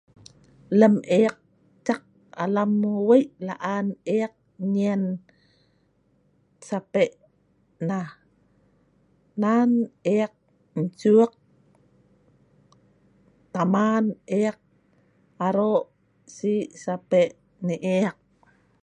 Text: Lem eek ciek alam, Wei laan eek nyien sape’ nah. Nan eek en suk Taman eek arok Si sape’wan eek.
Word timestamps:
Lem 0.79 0.95
eek 1.19 1.35
ciek 1.85 2.01
alam, 2.43 2.71
Wei 3.07 3.23
laan 3.47 3.87
eek 4.17 4.33
nyien 4.73 5.03
sape’ 6.67 7.03
nah. 7.87 8.09
Nan 9.41 9.69
eek 10.17 10.31
en 10.77 10.85
suk 10.99 11.31
Taman 13.53 14.05
eek 14.41 14.57
arok 15.47 15.85
Si 16.35 16.53
sape’wan 16.83 17.69
eek. 17.95 18.17